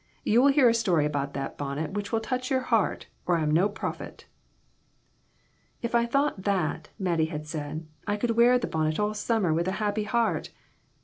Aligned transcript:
You 0.23 0.41
will 0.41 0.47
hear 0.51 0.67
a 0.67 0.73
story 0.73 1.05
about 1.05 1.35
that 1.35 1.59
bonnet 1.59 1.91
which 1.91 2.11
will 2.11 2.21
touch 2.21 2.49
your 2.49 2.61
heart, 2.61 3.05
or 3.27 3.37
I 3.37 3.43
am 3.43 3.51
no 3.51 3.69
prophet." 3.69 4.25
"If 5.83 5.93
I 5.93 6.07
thought 6.07 6.41
that," 6.41 6.89
Mattie 6.97 7.25
had 7.25 7.45
said, 7.45 7.85
"I 8.07 8.17
could 8.17 8.31
wear 8.31 8.57
the 8.57 8.65
bonnet 8.65 8.99
all 8.99 9.13
summer 9.13 9.53
with 9.53 9.67
a 9.67 9.73
happy 9.73 10.05
heart. 10.05 10.49